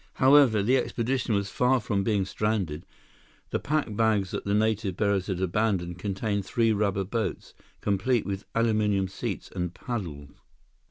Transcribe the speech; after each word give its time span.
However, 0.15 0.63
the 0.63 0.77
expedition 0.77 1.35
was 1.35 1.51
far 1.51 1.79
from 1.79 2.03
being 2.03 2.25
stranded. 2.25 2.87
The 3.51 3.59
pack 3.59 3.95
bags 3.95 4.31
that 4.31 4.45
the 4.45 4.55
native 4.55 4.97
bearers 4.97 5.27
had 5.27 5.39
abandoned 5.39 5.99
contained 5.99 6.43
three 6.43 6.73
rubber 6.73 7.03
boats, 7.03 7.53
complete 7.81 8.25
with 8.25 8.45
aluminum 8.55 9.07
seats 9.07 9.51
and 9.55 9.71
paddles. 9.75 10.31